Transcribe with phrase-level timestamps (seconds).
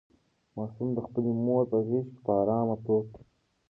[0.57, 3.23] ماشوم د خپلې مور په غېږ کې په ارامه پروت دی.